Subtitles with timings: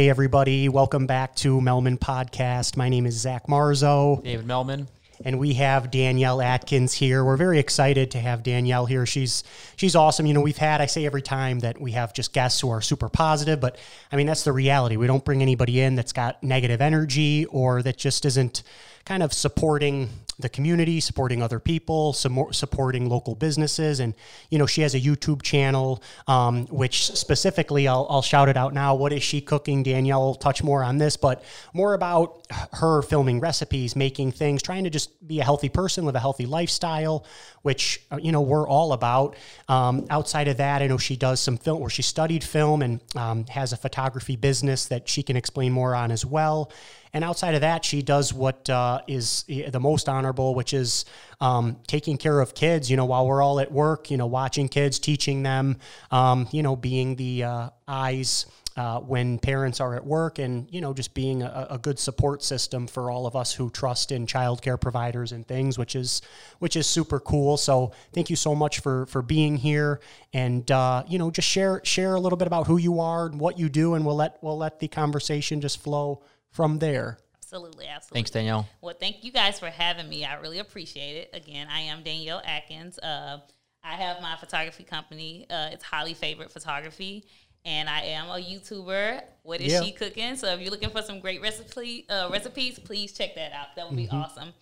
[0.00, 0.70] Hey, everybody.
[0.70, 2.74] Welcome back to Melman Podcast.
[2.74, 4.24] My name is Zach Marzo.
[4.24, 4.86] David Melman.
[5.26, 7.22] And we have Danielle Atkins here.
[7.22, 9.04] We're very excited to have Danielle here.
[9.04, 9.44] She's
[9.76, 10.24] she's awesome.
[10.24, 12.80] You know, we've had I say every time that we have just guests who are
[12.80, 13.76] super positive, but
[14.10, 14.96] I mean that's the reality.
[14.96, 18.62] We don't bring anybody in that's got negative energy or that just isn't
[19.04, 20.08] kind of supporting
[20.40, 24.00] the community, supporting other people, supporting local businesses.
[24.00, 24.14] And,
[24.50, 28.74] you know, she has a YouTube channel, um, which specifically I'll, I'll, shout it out
[28.74, 28.94] now.
[28.94, 29.82] What is she cooking?
[29.82, 34.84] Danielle will touch more on this, but more about her filming recipes, making things, trying
[34.84, 37.24] to just be a healthy person, live a healthy lifestyle,
[37.62, 39.36] which, uh, you know, we're all about.
[39.68, 43.00] Um, outside of that, I know she does some film where she studied film and
[43.16, 46.70] um, has a photography business that she can explain more on as well.
[47.12, 51.04] And outside of that, she does what uh, is the most honorable, which is
[51.40, 52.90] um, taking care of kids.
[52.90, 55.78] You know, while we're all at work, you know, watching kids, teaching them,
[56.10, 58.46] um, you know, being the uh, eyes.
[58.76, 62.40] Uh, when parents are at work and you know just being a, a, good support
[62.40, 66.22] system for all of us who trust in childcare providers and things which is
[66.60, 70.00] which is super cool so thank you so much for for being here
[70.32, 73.40] and uh, you know just share share a little bit about who you are and
[73.40, 77.18] what you do and we'll let we'll let the conversation just flow from there.
[77.36, 78.16] Absolutely, absolutely.
[78.16, 78.68] Thanks, Danielle.
[78.80, 80.24] Well, thank you guys for having me.
[80.24, 81.30] I really appreciate it.
[81.32, 82.98] Again, I am Danielle Atkins.
[82.98, 83.38] Uh,
[83.82, 85.46] I have my photography company.
[85.50, 87.24] Uh, it's Highly Favored Photography,
[87.64, 89.22] and I am a YouTuber.
[89.42, 89.82] What is yeah.
[89.82, 90.36] she cooking?
[90.36, 93.74] So if you're looking for some great recipe uh, recipes, please check that out.
[93.74, 94.16] That would be mm-hmm.
[94.16, 94.52] awesome.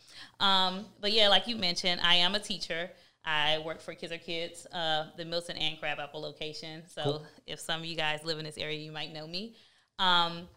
[0.41, 2.91] Um, but yeah, like you mentioned, I am a teacher.
[3.25, 6.85] I work for Kids Are Kids, uh, the Milton and Crabapple location.
[6.87, 7.27] So cool.
[7.47, 9.57] if some of you guys live in this area, you might know me.
[9.99, 10.49] Um,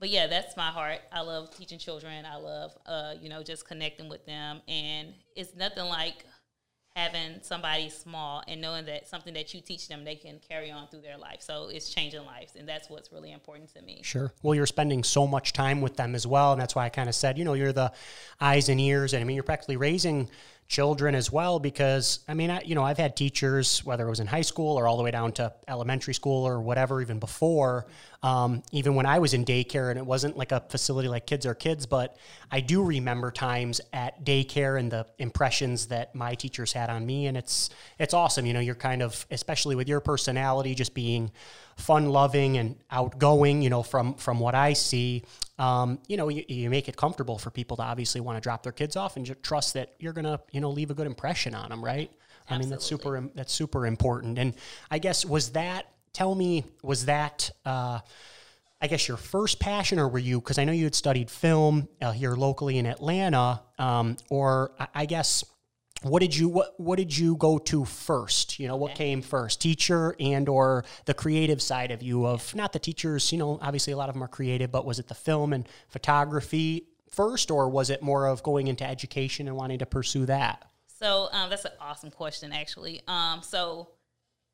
[0.00, 1.00] but yeah, that's my heart.
[1.12, 2.24] I love teaching children.
[2.24, 4.60] I love, uh, you know, just connecting with them.
[4.68, 6.24] And it's nothing like
[6.98, 10.88] having somebody small and knowing that something that you teach them they can carry on
[10.88, 14.32] through their life so it's changing lives and that's what's really important to me sure
[14.42, 17.08] well you're spending so much time with them as well and that's why i kind
[17.08, 17.92] of said you know you're the
[18.40, 20.28] eyes and ears and i mean you're practically raising
[20.68, 24.20] children as well because I mean I, you know I've had teachers whether it was
[24.20, 27.86] in high school or all the way down to elementary school or whatever even before
[28.22, 31.46] um, even when I was in daycare and it wasn't like a facility like Kids
[31.46, 32.16] Are Kids but
[32.50, 37.26] I do remember times at daycare and the impressions that my teachers had on me
[37.26, 41.30] and it's it's awesome you know you're kind of especially with your personality just being
[41.76, 45.24] fun loving and outgoing you know from from what I see
[45.58, 48.62] um, you know, you, you, make it comfortable for people to obviously want to drop
[48.62, 51.54] their kids off and just trust that you're gonna, you know, leave a good impression
[51.54, 52.12] on them, right?
[52.48, 52.54] Absolutely.
[52.54, 53.30] I mean, that's super.
[53.34, 54.38] That's super important.
[54.38, 54.54] And
[54.90, 55.86] I guess was that.
[56.12, 57.50] Tell me, was that?
[57.64, 58.00] Uh,
[58.80, 60.40] I guess your first passion, or were you?
[60.40, 64.88] Because I know you had studied film uh, here locally in Atlanta, um, or I,
[64.94, 65.44] I guess
[66.02, 69.60] what did you what what did you go to first you know what came first
[69.60, 73.92] teacher and or the creative side of you of not the teachers you know obviously
[73.92, 77.68] a lot of them are creative but was it the film and photography first or
[77.68, 81.64] was it more of going into education and wanting to pursue that so um, that's
[81.64, 83.88] an awesome question actually um, so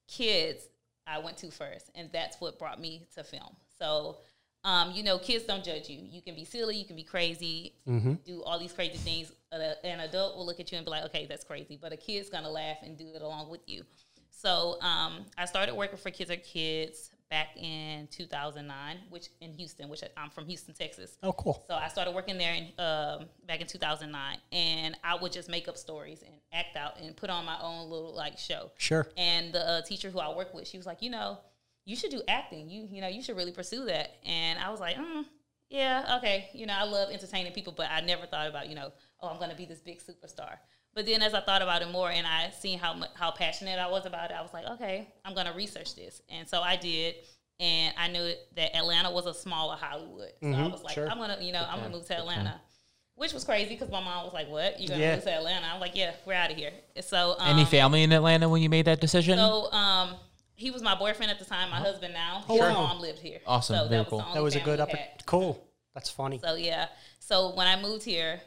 [0.09, 0.69] kids
[1.06, 4.16] i went to first and that's what brought me to film so
[4.65, 5.98] um, you know, kids don't judge you.
[6.10, 8.15] You can be silly, you can be crazy, mm-hmm.
[8.25, 9.31] do all these crazy things.
[9.53, 11.78] An adult will look at you and be like, okay, that's crazy.
[11.81, 13.84] But a kid's gonna laugh and do it along with you.
[14.31, 19.89] So um, I started working for Kids Are Kids back in 2009, which in Houston,
[19.89, 21.17] which I'm from Houston, Texas.
[21.23, 21.65] Oh, cool.
[21.69, 25.69] So I started working there in, um, back in 2009, and I would just make
[25.69, 28.71] up stories and act out and put on my own little like show.
[28.79, 29.07] Sure.
[29.17, 31.39] And the uh, teacher who I work with, she was like, you know
[31.85, 32.69] you should do acting.
[32.71, 34.17] You you know you should really pursue that.
[34.25, 35.25] And I was like, mm,
[35.71, 36.49] yeah, okay.
[36.53, 39.39] You know, I love entertaining people, but I never thought about you know, oh, I'm
[39.39, 40.56] going to be this big superstar.
[40.94, 43.91] But then as I thought about it more and I seen how how passionate I
[43.91, 46.22] was about it, I was like, okay, I'm going to research this.
[46.28, 47.16] And so I did.
[47.60, 50.32] And I knew that Atlanta was a smaller Hollywood.
[50.41, 51.08] So mm-hmm, I was like, sure.
[51.08, 52.61] I'm gonna, you know, I'm gonna move to Atlanta.
[53.17, 54.81] Which was crazy because my mom was like, "What?
[54.81, 55.14] You're gonna yeah.
[55.14, 58.11] move to Atlanta?" I'm like, "Yeah, we're out of here." So, um, any family in
[58.11, 59.38] Atlanta when you made that decision?
[59.38, 60.17] So, um,
[60.56, 61.70] he was my boyfriend at the time.
[61.70, 62.44] My husband now.
[62.49, 62.73] Oh, His wow.
[62.73, 63.38] mom lived here.
[63.46, 63.76] Awesome.
[63.76, 64.26] So Very that cool.
[64.35, 64.91] that was a good up.
[65.26, 65.64] Cool.
[65.94, 66.41] That's funny.
[66.43, 66.88] So yeah.
[67.20, 68.41] So when I moved here,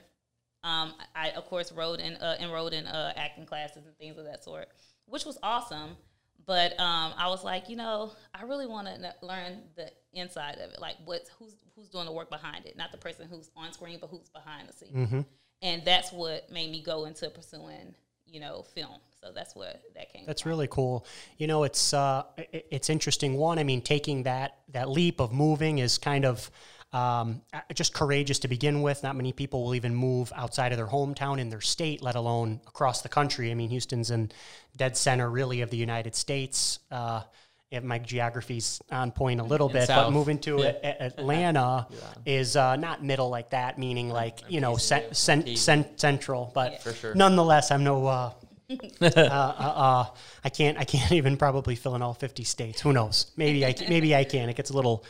[0.63, 4.25] um, I of course rode and uh, enrolled in uh, acting classes and things of
[4.25, 4.67] that sort,
[5.05, 5.97] which was awesome.
[6.45, 10.71] But um, I was like, you know, I really want to learn the inside of
[10.71, 13.73] it, like what's who's who's doing the work behind it, not the person who's on
[13.73, 14.95] screen, but who's behind the scenes.
[14.95, 15.21] Mm-hmm.
[15.61, 17.95] And that's what made me go into pursuing,
[18.25, 18.99] you know, film.
[19.19, 20.25] So that's what that came.
[20.25, 20.49] That's from.
[20.49, 21.05] really cool.
[21.37, 23.33] You know, it's uh, it's interesting.
[23.33, 26.49] One, I mean, taking that that leap of moving is kind of
[26.97, 27.41] um,
[27.73, 29.03] just courageous to begin with.
[29.03, 32.59] Not many people will even move outside of their hometown in their state, let alone
[32.67, 33.51] across the country.
[33.51, 34.31] I mean, Houston's in
[34.75, 36.79] dead center, really, of the United States.
[36.91, 37.21] Uh,
[37.69, 40.13] if my geography's on point a little bit, but south.
[40.13, 40.71] moving to Yeah.
[40.83, 41.87] A- A- Atlanta
[42.25, 46.49] is uh, not middle like that, meaning like you know cen- cen- cen- central.
[46.55, 47.13] But For sure.
[47.13, 48.07] nonetheless, I'm no.
[48.07, 48.31] Uh,
[49.01, 50.05] uh, uh, uh,
[50.45, 50.77] I can't.
[50.77, 52.79] I can't even probably fill in all 50 states.
[52.81, 53.31] Who knows?
[53.35, 53.75] Maybe I.
[53.89, 54.47] Maybe I can.
[54.49, 55.03] It gets a little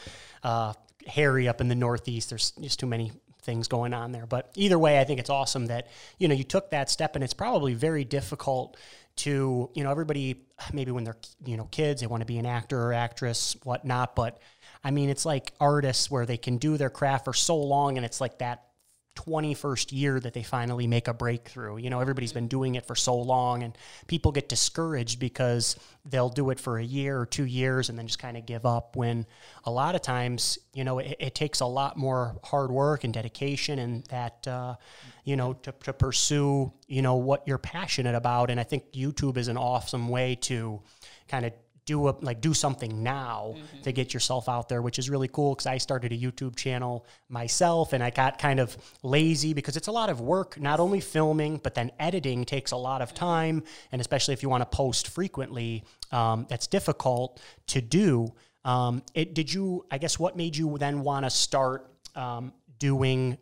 [0.44, 0.74] uh,
[1.08, 2.30] hairy up in the Northeast.
[2.30, 3.12] There's just too many
[3.42, 4.26] things going on there.
[4.26, 5.88] But either way, I think it's awesome that
[6.20, 8.78] you know you took that step, and it's probably very difficult
[9.18, 12.46] to you know everybody maybe when they're you know kids they want to be an
[12.46, 14.16] actor or actress whatnot.
[14.16, 14.40] But
[14.84, 18.06] I mean, it's like artists where they can do their craft for so long, and
[18.06, 18.67] it's like that
[19.18, 21.78] 21st year that they finally make a breakthrough.
[21.78, 23.78] You know, everybody's been doing it for so long, and
[24.08, 25.76] people get discouraged because
[26.06, 28.66] they'll do it for a year or two years and then just kind of give
[28.66, 28.96] up.
[28.96, 29.26] When
[29.66, 33.14] a lot of times, you know, it, it takes a lot more hard work and
[33.14, 34.76] dedication, and that, uh,
[35.24, 38.50] you know, to, to pursue, you know, what you're passionate about.
[38.50, 40.82] And I think YouTube is an awesome way to
[41.28, 41.54] kind of
[41.88, 45.56] do a, like do something now to get yourself out there, which is really cool.
[45.56, 49.88] Because I started a YouTube channel myself, and I got kind of lazy because it's
[49.88, 50.60] a lot of work.
[50.60, 54.50] Not only filming, but then editing takes a lot of time, and especially if you
[54.50, 58.34] want to post frequently, um, that's difficult to do.
[58.66, 59.86] Um, it did you?
[59.90, 63.38] I guess what made you then want to start um, doing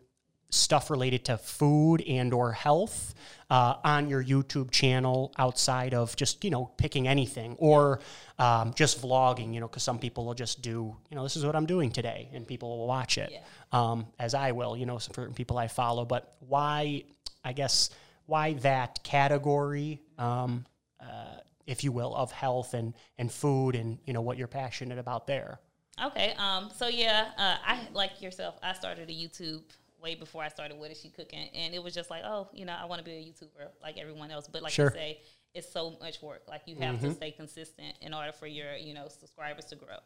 [0.56, 3.14] stuff related to food and or health
[3.50, 8.00] uh, on your YouTube channel outside of just you know picking anything or
[8.40, 11.46] um, just vlogging you know because some people will just do you know this is
[11.46, 13.40] what I'm doing today and people will watch it Yeah.
[13.72, 17.04] um, as I will you know for people I follow but why
[17.44, 17.90] I guess
[18.26, 20.66] why that category um,
[21.00, 21.38] uh,
[21.68, 25.28] if you will of health and and food and you know what you're passionate about
[25.28, 25.60] there
[26.04, 26.34] Okay.
[26.38, 26.70] Um.
[26.76, 28.56] So yeah, uh, I like yourself.
[28.62, 29.62] I started a YouTube
[30.06, 32.64] way before I started What Is She Cooking, and it was just like, oh, you
[32.66, 34.48] know, I want to be a YouTuber like everyone else.
[34.48, 34.86] But like Sure.
[34.86, 35.20] you say,
[35.56, 36.44] it's so much work.
[36.48, 39.98] Like you have to stay consistent in order for your you know subscribers to grow.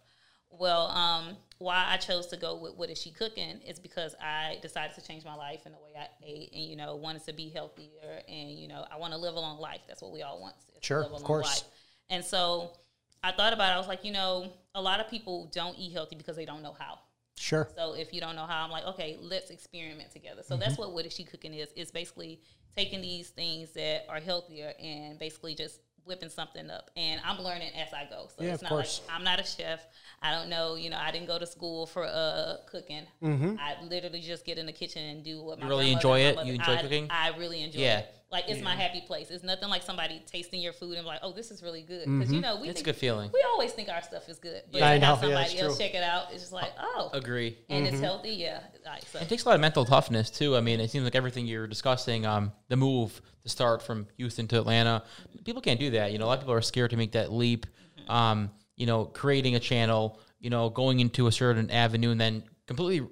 [0.51, 4.57] Well, um, why I chose to go with What Is She Cooking is because I
[4.63, 7.33] decided to change my life in the way I ate, and you know, wanted to
[7.33, 9.81] be healthier, and you know, I want to live a long life.
[9.87, 10.55] That's what we all want.
[10.59, 11.45] to Sure, of course.
[11.45, 11.63] life.
[12.09, 12.71] And so
[13.23, 13.75] I thought about it.
[13.75, 16.63] I was like, you know, a lot of people don't eat healthy because they don't
[16.63, 16.97] know how.
[17.39, 20.41] Sure So if you don't know how, I'm like, okay, let's experiment together.
[20.43, 20.61] So Mm-hmm.
[20.63, 21.69] that's what What Is She Cooking is.
[21.75, 22.41] It's basically
[22.75, 26.89] taking these things that are healthier and basically just whipping something up.
[26.97, 28.27] And I'm learning as I go.
[28.35, 29.01] So Yeah, it's of not course.
[29.07, 29.79] like I'm not a chef.
[30.21, 33.05] I don't know, you know, I didn't go to school for uh cooking.
[33.23, 33.55] Mm-hmm.
[33.59, 36.45] I literally just get in the kitchen and do what my You really enjoy it?
[36.45, 37.07] You enjoy I- cooking?
[37.09, 37.99] I really enjoy Yeah.
[37.99, 38.15] it.
[38.31, 39.31] Like it's my happy place.
[39.31, 42.05] It's nothing like somebody tasting your food and be like, oh, this is really good.
[42.05, 43.31] Because you know we It's a think, good feeling.
[43.33, 45.77] We always think our stuff is good, but I to have know, yeah, somebody else
[45.77, 45.85] true.
[45.85, 47.57] check it out, it's just like, oh, Agree.
[47.69, 47.93] and Mm-hmm.
[47.95, 48.29] it's healthy.
[48.31, 49.17] Yeah, like, so.
[49.19, 50.55] It takes a lot of mental toughness too.
[50.55, 54.47] I mean, it seems like everything you're discussing, um, the move to start from Houston
[54.49, 55.03] to Atlanta,
[55.43, 56.11] people can't do that.
[56.11, 57.65] You know, a lot of people are scared to make that leap.
[58.07, 62.43] Um, you know, creating a channel, you know, going into a certain avenue and then
[62.67, 63.07] completely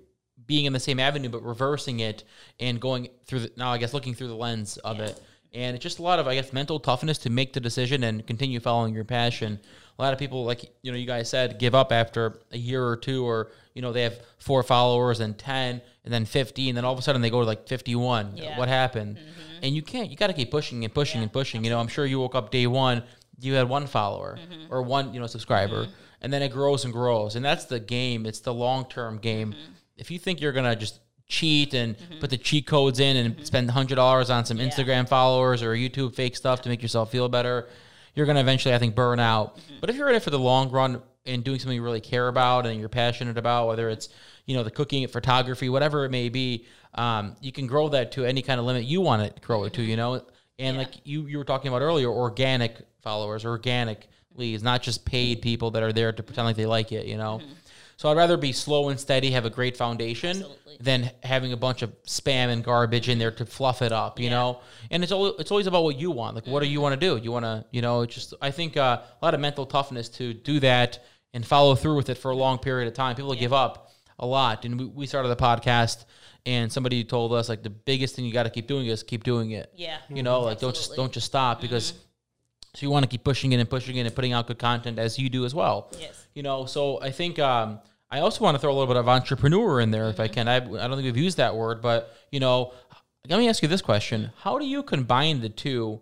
[0.47, 2.23] being in the same avenue but reversing it
[2.59, 5.21] and going through the now I guess looking through the lens of it.
[5.53, 8.25] And it's just a lot of I guess mental toughness to make the decision and
[8.25, 9.59] continue following your passion.
[9.97, 12.85] A lot of people like you know you guys said give up after a year
[12.85, 16.77] or two or you know they have four followers and 10 and then 50 and
[16.77, 18.37] then all of a sudden they go to like 51.
[18.37, 18.57] Yeah.
[18.57, 19.17] What happened?
[19.17, 19.63] Mm-hmm.
[19.63, 21.63] And you can't you got to keep pushing and pushing and pushing.
[21.63, 23.03] You know, I'm sure you woke up day 1
[23.39, 24.73] you had one follower mm-hmm.
[24.73, 25.91] or one you know subscriber mm-hmm.
[26.21, 29.53] and then it grows and grows and that's the game it's the long-term game
[29.97, 32.19] if you think you're gonna just cheat and mm-hmm.
[32.19, 33.43] put the cheat codes in and mm-hmm.
[33.43, 37.67] spend $100 on some instagram followers or youtube fake stuff to make yourself feel better
[38.15, 39.57] you're gonna eventually i think burn out.
[39.57, 39.75] Mm-hmm.
[39.81, 42.29] But if you're in it for the long run and doing something you really care
[42.29, 44.09] about and you're passionate about whether it's
[44.45, 48.25] you know the cooking photography whatever it may be um, you can grow that to
[48.25, 50.21] any kind of limit you want to grow it to you know?
[50.59, 55.41] And like you you were talking about earlier, organic followers, organic leads, not just paid
[55.41, 57.41] people that are there to pretend like they like it, you know.
[57.97, 60.77] So I'd rather be slow and steady, have a great foundation, Absolutely.
[60.79, 64.29] than having a bunch of spam and garbage in there to fluff it up, you
[64.29, 64.61] know.
[64.91, 66.35] And it's always, it's always about what you want.
[66.35, 67.17] Like, what do you want to do?
[67.21, 70.33] You want to, you know, just I think uh, a lot of mental toughness to
[70.33, 73.15] do that and follow through with it for a long period of time.
[73.15, 76.05] People give up a lot, and we, we started the podcast.
[76.45, 79.23] And somebody told us like the biggest thing you got to keep doing is keep
[79.25, 79.73] doing it.
[79.75, 81.93] yeah, You know, like don't just don't just stop because
[82.77, 84.99] so you want to keep pushing it and pushing it and putting out good content
[84.99, 85.89] as you do as well.
[85.99, 86.27] Yes.
[86.35, 87.79] You know, so I think um,
[88.11, 90.47] I also want to throw a little bit of entrepreneur in there if I can.
[90.47, 92.73] I, I don't think we've used that word, but you know,
[93.27, 96.01] let me ask you this question: How do you combine the two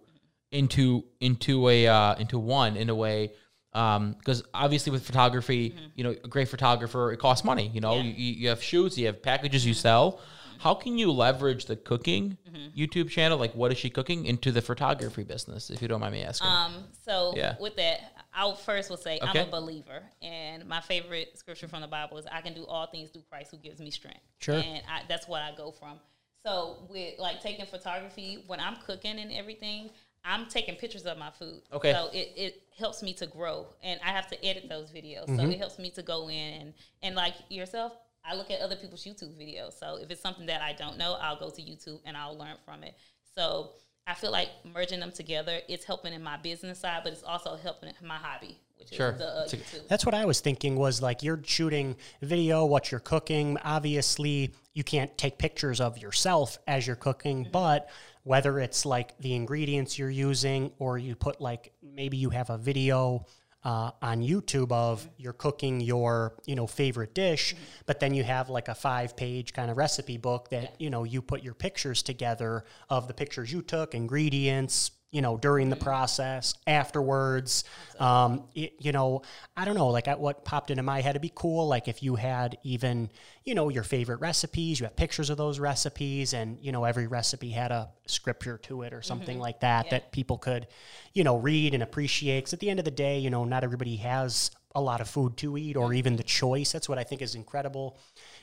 [0.52, 3.32] into into a uh, into one in a way?
[3.72, 7.72] Because obviously, with photography, you know, a great photographer, it costs money.
[7.74, 8.04] You know, Yeah.
[8.04, 10.20] you, you have shoots, you have packages you sell.
[10.60, 12.38] How can you leverage the cooking
[12.76, 13.38] YouTube channel?
[13.38, 15.70] Like, what is she cooking into the photography business?
[15.70, 16.48] If you don't mind me asking.
[16.50, 17.56] Um, so Yeah.
[17.60, 21.88] with that, I first will say I'm a believer, and my favorite scripture from the
[21.88, 24.56] Bible is, "I can do all things through Christ who gives me strength." Sure.
[24.56, 26.00] and I, that's what I go from.
[26.46, 29.90] So with like taking photography, when I'm cooking and everything,
[30.24, 31.62] I'm taking pictures of my food.
[31.72, 31.92] Okay.
[31.94, 35.26] So it, it helps me to grow, and I have to edit those videos.
[35.28, 35.38] Mm-hmm.
[35.38, 37.94] So it helps me to go in and and like yourself.
[38.28, 39.78] I look at other people's YouTube videos.
[39.80, 42.56] So if it's something that I don't know, I'll go to YouTube and I'll learn
[42.66, 42.96] from it.
[43.36, 43.72] So
[44.08, 47.56] I feel like merging them together, it's helping in my business side, but it's also
[47.56, 49.12] helping in my hobby, which Sure.
[49.12, 49.88] is the uh, YouTube.
[49.88, 53.58] That's what I was thinking was like you're shooting video, what you're cooking.
[53.64, 57.90] Obviously, you can't take pictures of yourself as you're cooking, but
[58.24, 62.58] whether it's like the ingredients you're using or you put like maybe you have a
[62.58, 63.26] video
[63.66, 67.56] uh, on YouTube of you're cooking your you know favorite dish,
[67.86, 71.04] but then you have like a five page kind of recipe book that you know
[71.04, 75.78] you put your pictures together of the pictures you took, ingredients, you know during the
[75.78, 77.64] process afterwards
[78.02, 79.22] um it, you know
[79.56, 82.04] i don't know like I, what popped into my head it'd be cool like if
[82.04, 83.10] you had even
[83.46, 87.08] you know your favorite recipes you have pictures of those recipes and you know every
[87.08, 90.68] recipe had a scripture to it or something like that that people could
[91.14, 93.64] you know read and appreciate because at the end of the day you know not
[93.64, 96.74] everybody has a lot of food to eat or even the choice.
[96.74, 97.98] That's what i think is incredible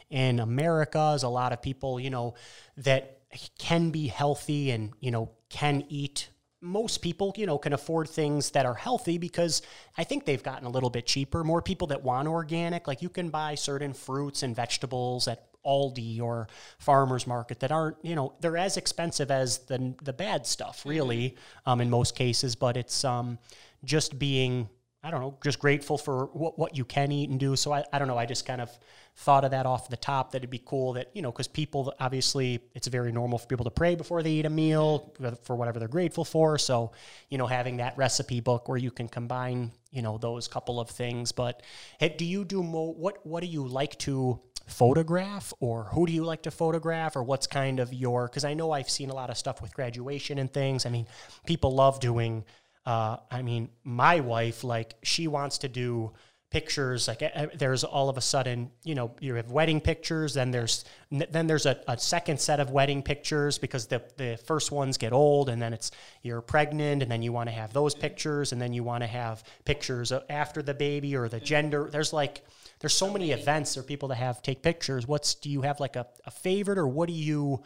[0.09, 2.35] in america is a lot of people you know
[2.79, 3.19] that
[3.59, 6.31] can be healthy and you know can eat
[6.62, 9.62] most people, you know, can afford things that are healthy because
[9.99, 11.42] I think they've gotten a little bit cheaper.
[11.42, 16.21] More people that want organic, like you can buy certain fruits and vegetables at Aldi
[16.21, 20.87] or farmers market that aren't, you know, they're as expensive as the the bad stuff,
[20.87, 22.54] really, um, in most cases.
[22.54, 23.38] But it's um,
[23.85, 24.69] just being,
[25.05, 27.57] I don't know, just grateful for what, what you can eat and do.
[27.57, 28.17] So I, I don't know.
[28.17, 28.71] I just kind of
[29.17, 31.93] thought of that off the top that it'd be cool that, you know, because people,
[31.99, 35.81] obviously, it's very normal for people to pray before they eat a meal for whatever
[35.81, 36.57] they're grateful for.
[36.57, 36.93] So,
[37.31, 40.89] you know, having that recipe book where you can combine, you know, those couple of
[40.89, 41.33] things.
[41.33, 41.63] But
[41.99, 42.95] hey, do you do more?
[42.95, 47.25] What, what do you like to photograph or who do you like to photograph or
[47.25, 50.39] what's kind of your, because I know I've seen a lot of stuff with graduation
[50.39, 50.87] and things.
[50.87, 51.09] I mean,
[51.45, 52.45] people love doing,
[52.87, 56.12] uh, I mean, my wife, like, she wants to do
[56.53, 60.51] pictures like uh, there's all of a sudden you know you have wedding pictures then
[60.51, 64.99] there's then there's a, a second set of wedding pictures because the the first ones
[64.99, 68.53] get old and then it's you're pregnant and then you want to have those pictures
[68.53, 72.45] and then you want to have pictures after the baby or the gender there's like
[72.83, 75.97] there's so many events or people that have take pictures what's do you have like
[75.97, 77.62] a, a favorite or what do you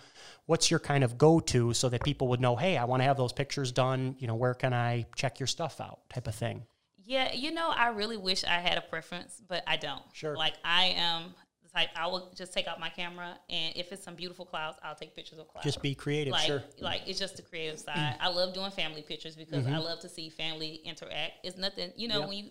[0.46, 3.16] what's your kind of go-to so that people would know hey i want to have
[3.16, 6.62] those pictures done you know where can i check your stuff out type of thing
[7.04, 10.02] Yeah, you know, I really wish I had a preference, but I don't.
[10.12, 10.35] Sure.
[10.37, 14.02] Like I am the type I will just take out my camera and if it's
[14.02, 15.64] some beautiful clouds, I'll take pictures of clouds.
[15.64, 16.85] just be creative like sure Mm-hmm.
[16.85, 18.16] like it's just the creative side.
[18.20, 21.35] I love doing family pictures because I love to see family interact.
[21.44, 22.28] It's nothing, you know, Yep.
[22.28, 22.50] when you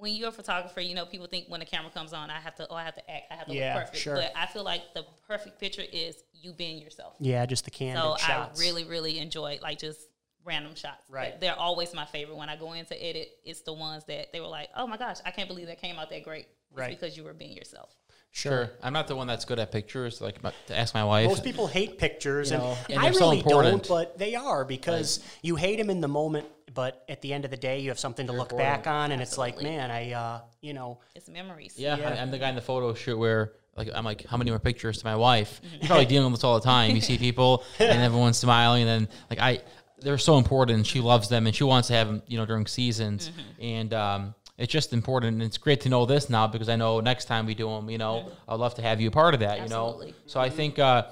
[0.00, 2.54] when you're a photographer, you know, people think when the camera comes on, I have
[2.56, 4.02] to, oh, I have to act, I have to Yeah, look perfect.
[4.02, 4.14] sure.
[4.16, 7.14] But I feel like the perfect picture is you being yourself.
[7.20, 8.58] Yeah, just the candid So shots.
[8.60, 10.00] I really, really enjoy like just
[10.44, 11.02] random shots.
[11.08, 11.38] Right.
[11.40, 12.36] They're always my favorite.
[12.36, 14.96] When I go in to edit, it's the ones that they were like, oh my
[14.96, 16.46] gosh, I can't believe that came out that great.
[16.70, 16.90] It's Right.
[16.90, 17.94] because you were being yourself.
[18.32, 18.70] Sure.
[18.80, 20.20] I'm not the one that's good at pictures.
[20.20, 21.26] Like my- to ask my wife.
[21.28, 23.82] Most people hate pictures, You and, know, and I they're so really important.
[23.82, 27.44] don't, but they are because you hate them in the moment, but at the end
[27.44, 30.12] of the day, you have something to look back on, and it's like, man, I,
[30.12, 31.74] uh, you know, It's memories.
[31.76, 32.10] Yeah, Yeah.
[32.10, 34.58] I, am the guy in the photo shoot where like I'm like, how many more
[34.58, 35.60] pictures to my wife?
[35.80, 36.94] You're probably dealing with this all the time.
[36.94, 39.60] You see people and everyone's smiling, and then like I,
[40.00, 40.76] they're so important.
[40.76, 43.92] and She loves them, and she wants to have them, you know, during seasons, and
[43.94, 45.34] um, it's just important.
[45.34, 47.90] And it's great to know this now because I know next time we do them,
[47.90, 49.60] you know, I'd love to have you a part of that.
[49.62, 51.06] You know, so I think, uh,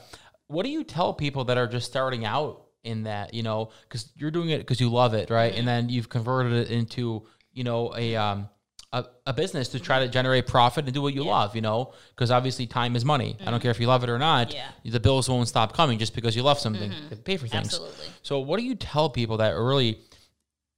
[0.46, 3.34] what do you tell people that are just starting out in that?
[3.34, 5.52] You know, because you're doing it because you love it, right?
[5.52, 5.66] And mm-hmm.
[5.66, 8.48] then you've converted it into, you know, a um,
[8.92, 11.92] a, a business to try to generate profit and do what you love, you know,
[12.10, 13.36] because obviously time is money.
[13.40, 13.62] I don't mm-hmm.
[13.62, 14.54] care if you love it or not.
[14.54, 14.68] Yeah.
[14.84, 16.90] The bills won't stop coming just because you love something.
[16.90, 17.08] Mm-hmm.
[17.10, 17.66] To pay for things.
[17.66, 18.06] Absolutely.
[18.22, 20.00] So, what do you tell people that really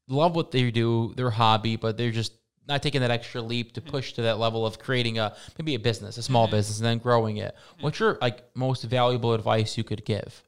[0.08, 2.32] love what they do, their hobby, but they're just
[2.66, 5.78] not taking that extra leap to push to that level of creating a maybe a
[5.78, 7.54] business, a small business, and then growing it?
[7.80, 10.42] What's your like most valuable advice you could give?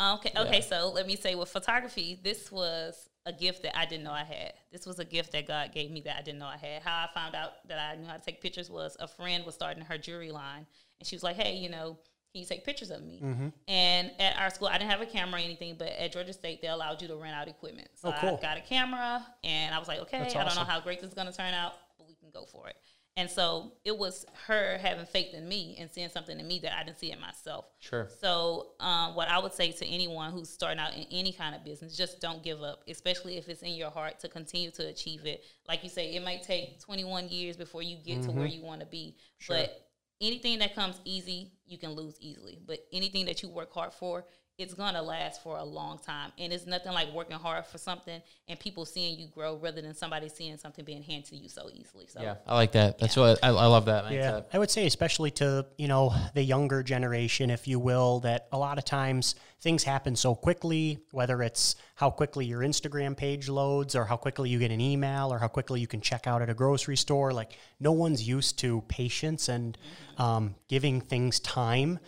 [0.00, 0.32] Okay.
[0.36, 0.60] Okay.
[0.60, 4.24] So let me say with photography, this was a gift that I didn't know I
[4.24, 4.52] had.
[4.70, 6.82] This was a gift that God gave me that I didn't know I had.
[6.82, 9.54] How I found out that I knew how to take pictures was a friend was
[9.54, 10.66] starting her jewelry line,
[10.98, 11.98] and she was like, "Hey, you know."
[12.32, 13.20] Can you take pictures of me?
[13.22, 13.48] Mm-hmm.
[13.68, 16.60] And at our school, I didn't have a camera or anything, but at Georgia State,
[16.60, 17.86] they allowed you to rent out equipment.
[17.94, 18.38] So Oh, cool.
[18.42, 21.00] I got a camera, and I was like, okay, That's I don't know how great
[21.00, 22.74] this is going to turn out, but we can go for it.
[23.16, 26.76] And so it was her having faith in me and seeing something in me that
[26.76, 27.66] I didn't see in myself.
[27.78, 28.08] Sure.
[28.20, 31.64] So, um, what I would say to anyone who's starting out in any kind of
[31.64, 35.26] business, just don't give up, especially if it's in your heart to continue to achieve
[35.26, 35.44] it.
[35.68, 38.80] Like you say, it might take 21 years before you get to where you want
[38.80, 39.14] to be.
[39.38, 39.58] Sure.
[39.58, 39.86] But
[40.20, 42.58] anything that comes easy, you can lose easily.
[42.66, 44.24] But anything that you work hard for,
[44.56, 46.30] it's gonna last for a long time.
[46.38, 49.94] And it's nothing like working hard for something and people seeing you grow rather than
[49.94, 52.06] somebody seeing something being handed to you so easily.
[52.06, 52.98] So Yeah, I like that.
[52.98, 54.12] That's what I, I love that mindset.
[54.12, 58.46] Yeah, I would say, especially to you know the younger generation, if you will, that
[58.52, 61.00] a lot of times things happen so quickly.
[61.10, 65.32] Whether it's how quickly your Instagram page loads, or how quickly you get an email,
[65.32, 68.58] or how quickly you can check out at a grocery store, like no one's used
[68.60, 69.76] to patience and
[70.18, 71.98] um, giving things time.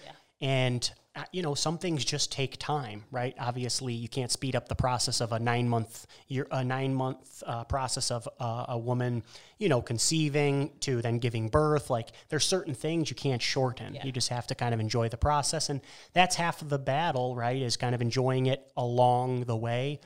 [0.40, 3.34] And uh, you know, some things just take time, right?
[3.38, 7.42] Obviously, you can't speed up the process of a nine month year, a nine month
[7.46, 9.22] uh, process of uh, a woman,
[9.58, 11.88] you know, conceiving to then giving birth.
[11.90, 13.96] Like, there's certain things you can't shorten.
[14.04, 15.80] You just have to kind of enjoy the process, and
[16.12, 17.60] that's half of the battle, right?
[17.60, 20.00] Is kind of enjoying it along the way.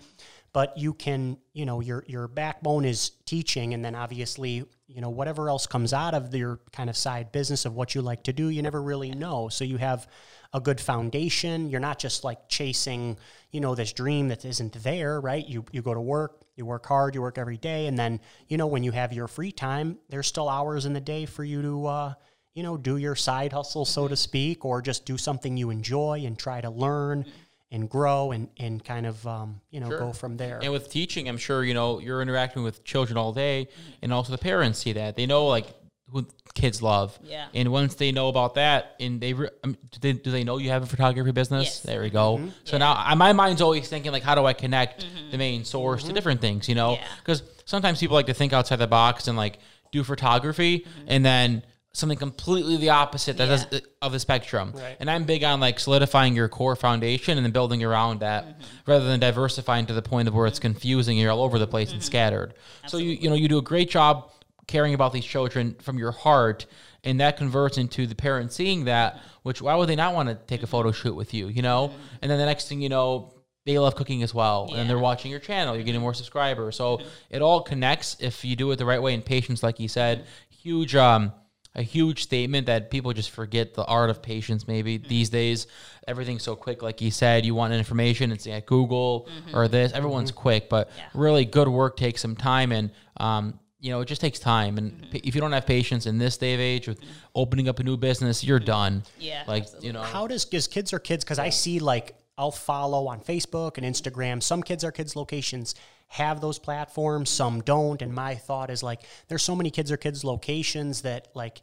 [0.52, 5.10] But you can, you know, your your backbone is teaching, and then obviously, you know,
[5.10, 8.32] whatever else comes out of your kind of side business of what you like to
[8.32, 9.48] do, you never really know.
[9.48, 10.08] So you have
[10.52, 11.70] a good foundation.
[11.70, 13.16] You're not just like chasing,
[13.52, 15.46] you know, this dream that isn't there, right?
[15.46, 18.56] You you go to work, you work hard, you work every day, and then you
[18.56, 21.62] know when you have your free time, there's still hours in the day for you
[21.62, 22.14] to, uh,
[22.54, 26.22] you know, do your side hustle, so to speak, or just do something you enjoy
[26.24, 27.24] and try to learn
[27.72, 30.58] and grow and and kind of um, you know go from there.
[30.62, 33.68] And with teaching, I'm sure you know you're interacting with children all day,
[34.02, 35.66] and also the parents see that they know like
[36.12, 37.18] who kids love.
[37.22, 37.46] Yeah.
[37.54, 40.58] And once they know about that, and they, re- um, do they do they know
[40.58, 41.64] you have a photography business?
[41.64, 41.80] Yes.
[41.80, 42.38] There we go.
[42.38, 42.48] Mm-hmm.
[42.64, 45.30] So now I, my mind's always thinking like, how do I connect mm-hmm.
[45.30, 46.68] the main source to different things?
[46.68, 47.06] You know, Yeah.
[47.18, 49.58] because sometimes people like to think outside the box and like
[49.92, 51.04] do photography, mm-hmm.
[51.08, 51.62] and then
[51.92, 53.64] something completely the opposite that Yeah.
[53.68, 54.72] does, of the spectrum.
[54.76, 54.96] Right.
[55.00, 59.04] And I'm big on like solidifying your core foundation and then building around that rather
[59.06, 61.92] than diversifying to the point of where it's confusing and you're all over the place
[61.92, 62.54] and scattered.
[62.86, 64.30] So you you know you do a great job
[64.70, 66.66] caring about these children from your heart
[67.02, 70.34] and that converts into the parent seeing that which why would they not want to
[70.46, 71.92] take a photo shoot with you, you know?
[72.22, 73.34] And then the next thing you know
[73.66, 76.76] they love cooking as well and they're watching your channel you're getting more subscribers.
[76.76, 79.88] So it all connects if you do it the right way and patience like you
[79.88, 80.24] said.
[80.50, 81.32] Huge um
[81.76, 85.66] a huge statement that people just forget the art of patience maybe these days.
[86.06, 90.32] Everything's so quick like you said you want information it's at google or this everyone's
[90.32, 91.04] quick but Yeah.
[91.14, 95.10] really good work takes some time and um you know it just takes time and
[95.10, 97.10] p if you don't have patience in this day of age with mm-hmm.
[97.34, 99.86] opening up a new business you're done Yeah, like absolutely.
[99.86, 101.24] you know How does because kids are kids?
[101.24, 104.42] Because I see like I'll follow on Facebook and Instagram.
[104.42, 105.74] Some kids are kids locations
[106.08, 108.02] have those platforms, some don't.
[108.02, 111.62] And my thought is like there's so many kids are kids locations that like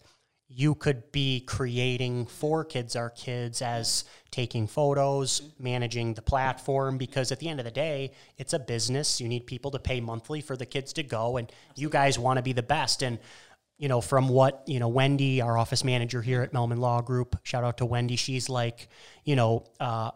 [0.49, 7.31] you could be creating for kids our kids as taking photos, managing the platform because
[7.31, 9.19] at the end of the day, it's a business.
[9.19, 12.37] You need people to pay monthly for the kids to go and you guys want
[12.37, 13.19] to be the best and
[13.79, 17.37] you know, from what, you know, Wendy, our office manager here at Melman Law Group,
[17.43, 18.15] shout out to Wendy.
[18.15, 18.89] She's like,
[19.23, 20.09] you know, uh,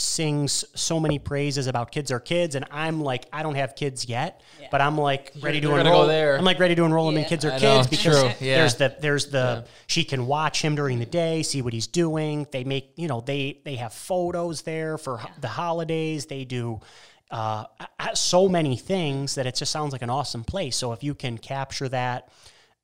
[0.00, 2.54] sings so many praises about kids are kids.
[2.54, 5.88] And I'm like, I don't have kids yet, but I'm like ready to you're gonna
[5.88, 6.02] enroll.
[6.02, 6.36] go there.
[6.36, 8.58] I'm like ready to enroll him in kids are I kids know, because true, yeah.
[8.58, 12.46] there's the, there's the, she can watch him during the day, see what he's doing.
[12.50, 16.26] They make, you know, they, they have photos there for ho- the holidays.
[16.26, 16.80] They do,
[17.30, 17.64] uh,
[17.98, 20.76] uh, so many things that it just sounds like an awesome place.
[20.76, 22.28] So if you can capture that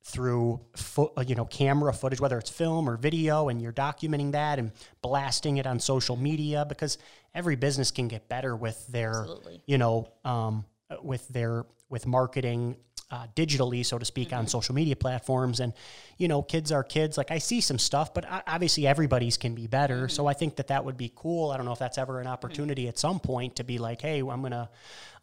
[0.03, 4.59] through fo- you know camera footage, whether it's film or video, and you're documenting that
[4.59, 6.97] and blasting it on social media, because
[7.33, 9.61] every business can get better with their Absolutely.
[9.65, 10.65] you know um,
[11.01, 12.75] with their with marketing
[13.13, 15.59] uh, digitally, so to speak, on social media platforms.
[15.59, 15.71] And
[16.17, 17.15] you know, kids are kids.
[17.15, 20.09] Like I see some stuff, but obviously everybody's can be better.
[20.09, 21.51] So I think that that would be cool.
[21.51, 24.21] I don't know if that's ever an opportunity at some point to be like, hey,
[24.21, 24.67] I'm gonna,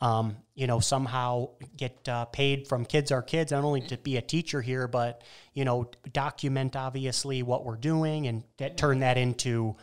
[0.00, 4.16] um, you know, somehow get uh, paid from Kids Are Kids, not only to be
[4.18, 5.22] a teacher here, but
[5.52, 9.74] you know, document obviously what we're doing and that, turn that into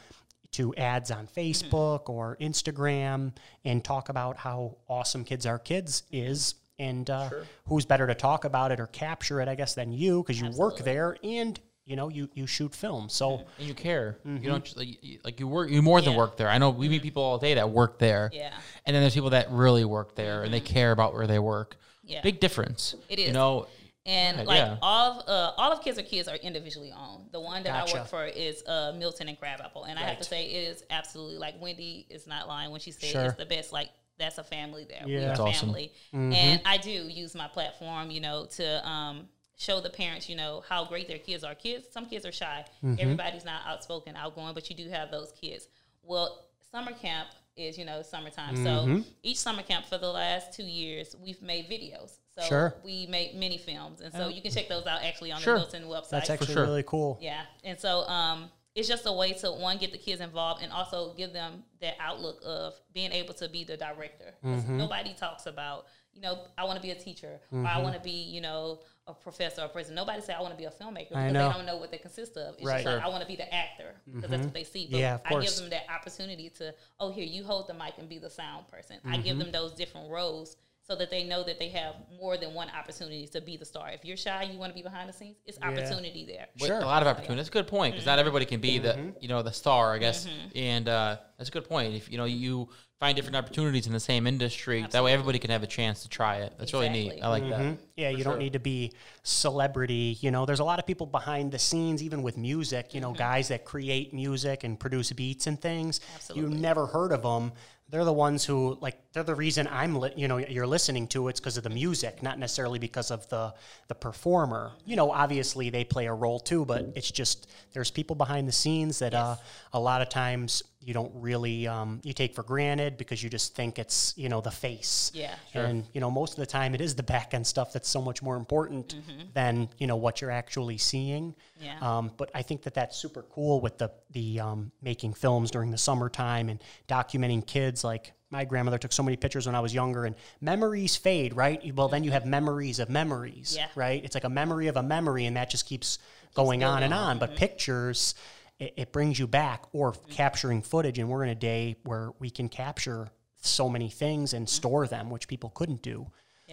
[0.54, 3.34] to ads on Facebook or Instagram
[3.66, 6.56] and talk about how awesome Kids Are Kids is.
[6.80, 7.30] And uh,
[7.66, 10.50] who's better to talk about it or capture it, I guess, than you because you
[10.52, 13.10] work there and you know you you shoot film.
[13.10, 14.18] So and you care.
[14.26, 15.72] You don't like, you, like you work.
[15.72, 16.18] You more than Yeah.
[16.20, 16.50] work there.
[16.50, 18.30] I know we meet people all day that work there.
[18.34, 18.54] Yeah.
[18.86, 21.78] And then there's people that really work there and they care about where they work.
[22.04, 22.22] Yeah.
[22.22, 22.94] Big difference.
[23.10, 23.28] It is.
[23.28, 23.68] You know.
[24.06, 24.78] And Yeah, like yeah.
[24.82, 27.26] all of uh, all of Kids Are Kids are individually owned.
[27.34, 30.24] The one that I work for is uh, Milton and Crabapple, and I have to
[30.24, 33.26] say it is absolutely like Wendy is not lying when she says Sure.
[33.26, 33.74] it's the best.
[33.74, 35.04] Like that's a family there.
[35.06, 35.20] Yeah.
[35.20, 35.68] We're That's a awesome.
[35.68, 40.36] family, and I do use my platform, you know, to um, show the parents, you
[40.36, 41.56] know, how great their kids are.
[41.56, 42.66] Kids, some kids are shy.
[42.84, 42.96] Mm-hmm.
[43.00, 45.68] Everybody's not outspoken, outgoing, but you do have those kids.
[46.04, 48.56] Well, summer camp is, you know, summertime.
[48.56, 48.98] Mm-hmm.
[48.98, 52.18] So each summer camp for the last two years, we've made videos.
[52.38, 52.76] So Sure.
[52.84, 55.56] we make mini films, and so you can check those out actually on Sure.
[55.56, 56.10] the Milton website.
[56.12, 56.64] That's actually sure.
[56.64, 57.18] really cool.
[57.20, 60.72] Yeah, and so um, it's just a way to one get the kids involved and
[60.72, 64.36] also give them that outlook of being able to be the director.
[64.46, 64.78] Mm-hmm.
[64.78, 68.02] Nobody talks about you know I want to be a teacher or I want to
[68.02, 69.96] be you know a professor or a president.
[69.96, 72.38] Nobody say I want to be a filmmaker because they don't know what they consist
[72.38, 72.56] of.
[72.56, 72.84] It's Right.
[72.84, 73.04] just like.
[73.04, 74.88] I want to be the actor because that's what they see.
[74.92, 77.94] But Yeah, of I give them that opportunity to oh here you hold the mic
[77.98, 78.98] and be the sound person.
[79.06, 79.22] I Mm-hmm.
[79.24, 80.58] give them those different roles.
[80.90, 83.90] So that they know that they have more than one opportunity to be the star.
[83.92, 85.36] If you're shy, you want to be behind the scenes.
[85.46, 86.48] It's opportunity there.
[86.62, 86.80] With Sure.
[86.80, 87.36] a lot of opportunity.
[87.36, 89.10] That's a good point because not everybody can be Mm-hmm.
[89.10, 90.28] the you know the star, I guess.
[90.56, 91.94] And uh, that's a good point.
[91.94, 92.70] If you know you
[93.02, 96.10] find different opportunities in the same industry, that way everybody can have a chance to
[96.10, 96.54] try it.
[96.58, 97.20] That's really neat.
[97.22, 97.60] I like that.
[97.60, 97.82] Mm-hmm.
[97.98, 100.18] Yeah, you don't need to be celebrity.
[100.22, 102.94] You know, there's a lot of people behind the scenes, even with music.
[102.94, 106.00] You know, guys that create music and produce beats and things.
[106.16, 106.56] Absolutely.
[106.56, 107.52] You never heard of them.
[107.90, 109.00] They're the ones who like.
[109.14, 109.96] They're the reason I'm.
[109.96, 113.28] Li- you know, you're listening to it's because of the music, not necessarily because of
[113.30, 113.54] the
[113.88, 114.74] the performer.
[114.86, 118.52] You know, obviously they play a role too, but it's just there's people behind the
[118.52, 119.38] scenes that uh,
[119.72, 123.54] a lot of times you don't really um, you take for granted because you just
[123.54, 125.12] think it's you know the face.
[125.14, 125.36] Yeah.
[125.54, 128.02] And you know, most of the time it is the back end stuff that's so
[128.02, 128.96] much more important
[129.34, 131.32] than you know what you're actually seeing.
[131.60, 131.66] Mm-hmm.
[131.66, 131.98] Yeah.
[131.98, 135.72] Um, but I think that that's super cool with the the um, making films during
[135.72, 137.84] the summertime and documenting kids.
[137.84, 141.62] Like my grandmother took so many pictures when I was younger, and memories fade, right?
[141.76, 143.68] Well, then you have memories of memories, Yeah.
[143.76, 144.02] right?
[144.06, 146.00] It's like a memory of a memory, and that just keeps
[146.34, 147.18] going on and on.
[147.18, 147.20] Mm-hmm.
[147.20, 148.16] But pictures.
[148.60, 152.30] It, it brings you back, or capturing footage, and we're in a day where we
[152.30, 153.10] can capture
[153.42, 156.08] so many things and store them, which people couldn't do.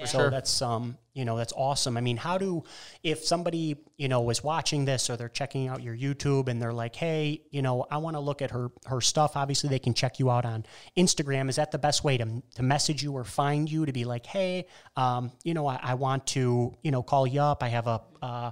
[0.05, 0.31] so sure.
[0.31, 1.97] that's um, you know, that's awesome.
[1.97, 2.65] I mean, how do
[3.05, 6.73] if somebody, you know, is watching this or they're checking out your YouTube and they're
[6.73, 9.37] like, hey, you know, I want to look at her her stuff.
[9.37, 11.49] Obviously, they can check you out on Instagram.
[11.49, 14.27] Is that the best way to to message you or find you to be like,
[14.27, 17.63] hey, um, you know, I, I want to, you know, call you up.
[17.63, 18.51] I have a uh,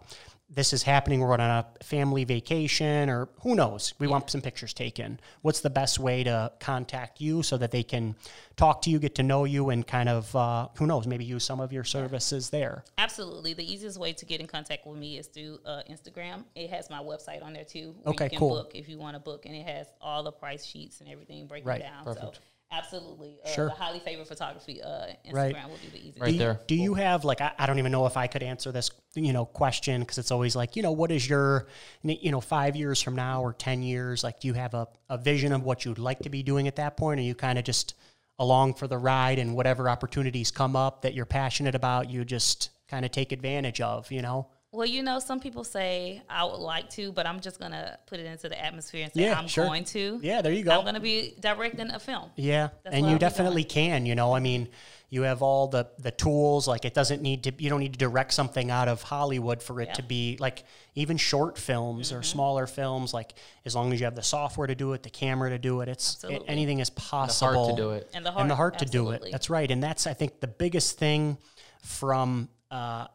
[0.55, 1.21] this is happening.
[1.21, 3.95] We're on a family vacation, or who knows?
[3.99, 5.19] We want some pictures taken.
[5.41, 8.17] What's the best way to contact you so that they can
[8.57, 11.07] talk to you, get to know you, and kind of uh, who knows?
[11.07, 12.85] Maybe use some of your services there.
[12.99, 13.55] Absolutely.
[13.55, 16.45] The easiest way to get in contact with me is through uh, Instagram.
[16.55, 17.95] It has my website on there too.
[18.07, 18.51] Okay, you can cool.
[18.57, 21.47] book if you want to book, and it has all the price sheets and everything
[21.47, 22.05] breaking Right, down.
[22.05, 22.37] perfect.
[22.37, 23.67] So absolutely, uh, Sure.
[23.67, 25.71] the highly favored photography uh, Instagram Right.
[25.71, 26.21] would be the easiest.
[26.21, 26.61] Right do, there.
[26.67, 29.33] Do you have like I, I don't even know if I could answer this you
[29.33, 31.67] know question because it's always like you know what is your
[32.03, 35.19] you know five years from now or ten years like do you have a, a
[35.19, 37.65] vision of what you'd like to be doing at that point or you kind of
[37.65, 37.95] just
[38.39, 42.71] along for the ride and whatever opportunities come up that you're passionate about you just
[42.89, 46.59] kind of take advantage of you know Well, you know, some people say I would
[46.59, 49.47] like to, but I'm just gonna put it into the atmosphere and say Yeah, I'm
[49.47, 49.67] sure.
[49.67, 50.19] going to.
[50.23, 52.31] yeah there you go I'm gonna be directing a film.
[52.37, 54.07] Yeah, That's and you I'll definitely can.
[54.07, 54.69] You know, I mean,
[55.11, 56.67] you have all the the tools.
[56.67, 57.53] Like, it doesn't need to.
[57.59, 59.93] You don't need to direct something out of Hollywood for it Yeah.
[59.95, 62.19] to be like even short films Mm-hmm.
[62.21, 63.13] or smaller films.
[63.13, 63.35] Like,
[63.67, 65.91] as long as you have the software to do it, the camera to do it,
[65.91, 67.27] it's it, anything is possible.
[67.27, 67.65] The possible.
[67.67, 68.11] heart to do it.
[68.15, 69.23] And the heart, and the heart to do it.
[69.31, 71.37] That's right, and that's I think the biggest thing
[71.83, 72.49] from.
[72.71, 73.07] Uh,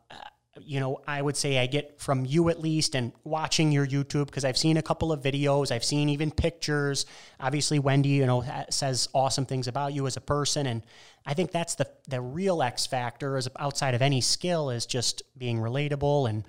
[0.66, 4.26] you know, I would say I get from you at least and watching your YouTube
[4.28, 5.72] because I've seen a couple of videos.
[5.72, 7.06] I've seen even pictures.
[7.40, 10.68] Obviously, Wendy, you know, says awesome things about you as a person.
[10.68, 10.84] And
[11.26, 15.24] I think that's the, the real X factor is outside of any skill is just
[15.38, 16.46] being relatable and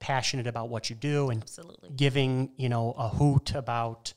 [0.00, 1.90] passionate about what you do and Absolutely.
[1.96, 4.12] giving, you know, a hoot about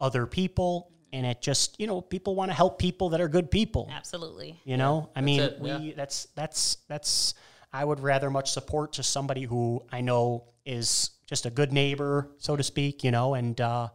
[0.00, 0.90] other people.
[1.12, 3.88] And it just, you know, people want to help people that are good people.
[3.92, 4.60] Absolutely.
[4.64, 5.92] You know, I mean, it, we yeah.
[5.96, 7.34] that's that's that's.
[7.72, 12.30] I would rather much support just somebody who I know is just a good neighbor,
[12.38, 13.04] so to speak.
[13.04, 13.88] You know, and uh,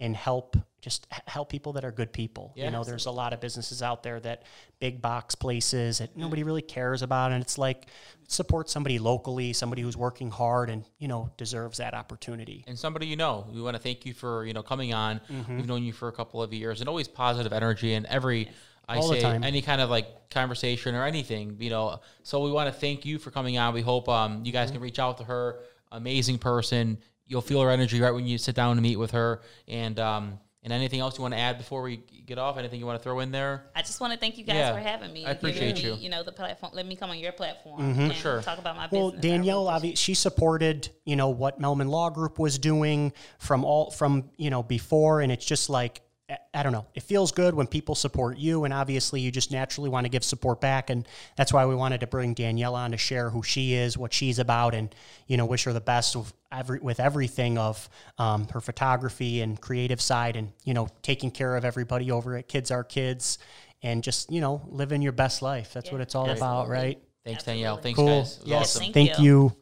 [0.00, 2.52] and help just help people that are good people.
[2.54, 2.66] Yeah.
[2.66, 4.42] you know, there's a lot of businesses out there that
[4.80, 7.86] big box places that nobody really cares about, and it's like
[8.28, 12.64] support somebody locally, somebody who's working hard and you know deserves that opportunity.
[12.66, 13.46] and somebody you know.
[13.50, 15.20] We want to thank you for you know coming on.
[15.30, 15.56] Mm-hmm.
[15.56, 18.50] We've known you for a couple of years, and always positive energy and every.
[18.88, 19.42] I All the say time.
[19.44, 22.00] any kind of like conversation or anything, you know.
[22.22, 23.72] So we want to thank you for coming on.
[23.74, 24.74] We hope um, you guys Mm-hmm.
[24.76, 25.60] can reach out to her.
[25.92, 26.98] Amazing person.
[27.26, 29.40] You'll feel her energy right when you sit down and meet with her.
[29.68, 32.56] And um, and anything else you want to add before we get off?
[32.56, 33.66] Anything you want to throw in there?
[33.76, 35.24] I just want to thank you guys Yeah, for having me.
[35.26, 36.02] I and giving appreciate me, you.
[36.04, 36.72] You know, the platform.
[36.74, 38.40] Let me come on your platform and sure.
[38.42, 39.24] talk about my Well, business.
[39.24, 43.64] I Danielle, really obvi- she supported, you know, what Melman Law Group was doing from
[43.64, 46.86] all from you know before, and it's just like I- I don't know.
[46.94, 50.24] It feels good when people support you, and obviously, you just naturally want to give
[50.24, 51.06] support back, and
[51.36, 54.38] that's why we wanted to bring Danielle on to share who she is, what she's
[54.38, 54.94] about, and
[55.26, 59.60] you know, wish her the best of every with everything of um, her photography and
[59.60, 63.38] creative side, and you know, taking care of everybody over at Kids Are Kids,
[63.82, 65.74] and just you know, living your best life.
[65.74, 66.98] That's what it's all about, right?
[67.24, 67.76] Thanks, Danielle.
[67.76, 68.06] Thanks, Cool.
[68.20, 68.40] guys.
[68.44, 68.62] Yes.
[68.62, 68.80] awesome.
[68.80, 69.24] Thank Thank you.
[69.24, 69.56] you.